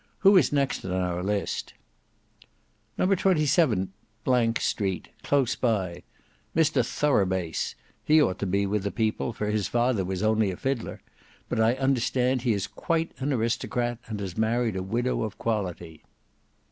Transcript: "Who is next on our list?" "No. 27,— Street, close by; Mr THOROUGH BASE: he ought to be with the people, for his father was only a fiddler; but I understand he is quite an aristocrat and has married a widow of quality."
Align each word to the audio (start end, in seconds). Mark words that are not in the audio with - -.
"Who 0.21 0.35
is 0.35 0.51
next 0.51 0.83
on 0.83 0.91
our 0.93 1.21
list?" 1.21 1.75
"No. 2.97 3.05
27,— 3.13 3.93
Street, 4.57 5.09
close 5.21 5.55
by; 5.55 6.01
Mr 6.55 6.83
THOROUGH 6.83 7.25
BASE: 7.27 7.75
he 8.03 8.19
ought 8.19 8.39
to 8.39 8.47
be 8.47 8.65
with 8.65 8.81
the 8.81 8.89
people, 8.89 9.31
for 9.31 9.51
his 9.51 9.67
father 9.67 10.03
was 10.03 10.23
only 10.23 10.49
a 10.49 10.57
fiddler; 10.57 11.03
but 11.49 11.59
I 11.59 11.75
understand 11.75 12.41
he 12.41 12.53
is 12.53 12.65
quite 12.65 13.11
an 13.19 13.31
aristocrat 13.31 13.99
and 14.07 14.19
has 14.21 14.35
married 14.35 14.75
a 14.75 14.81
widow 14.81 15.21
of 15.21 15.37
quality." 15.37 16.01